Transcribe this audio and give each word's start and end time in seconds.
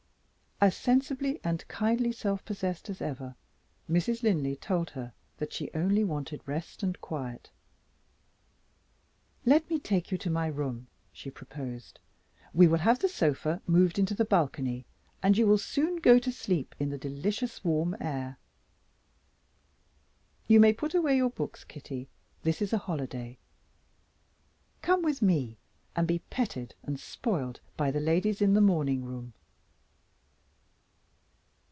As 0.63 0.77
sensibly 0.77 1.39
and 1.43 1.67
kindly 1.69 2.11
self 2.11 2.45
possessed 2.45 2.87
as 2.87 3.01
ever, 3.01 3.35
Mrs. 3.89 4.21
Linley 4.21 4.55
told 4.55 4.91
her 4.91 5.11
that 5.39 5.53
she 5.53 5.71
only 5.73 6.03
wanted 6.03 6.39
rest 6.47 6.83
and 6.83 7.01
quiet. 7.01 7.49
"Let 9.43 9.67
me 9.71 9.79
take 9.79 10.11
you 10.11 10.19
to 10.19 10.29
my 10.29 10.45
room," 10.45 10.85
she 11.11 11.31
proposed. 11.31 11.97
"We 12.53 12.67
will 12.67 12.77
have 12.77 12.99
the 12.99 13.09
sofa 13.09 13.59
moved 13.65 13.97
into 13.97 14.13
the 14.13 14.23
balcony, 14.23 14.85
and 15.23 15.35
you 15.35 15.47
will 15.47 15.57
soon 15.57 15.95
go 15.95 16.19
to 16.19 16.31
sleep 16.31 16.75
in 16.79 16.91
the 16.91 16.97
delicious 16.99 17.63
warm 17.63 17.97
air. 17.99 18.37
You 20.47 20.59
may 20.59 20.73
put 20.73 20.93
away 20.93 21.17
your 21.17 21.31
books, 21.31 21.63
Kitty; 21.63 22.07
this 22.43 22.61
is 22.61 22.71
a 22.71 22.77
holiday. 22.85 23.39
Come 24.83 25.01
with 25.01 25.23
me, 25.23 25.57
and 25.95 26.07
be 26.07 26.19
petted 26.29 26.75
and 26.83 26.99
spoiled 26.99 27.61
by 27.77 27.89
the 27.89 27.99
ladies 27.99 28.43
in 28.43 28.53
the 28.53 28.61
morning 28.61 29.03
room." 29.03 29.33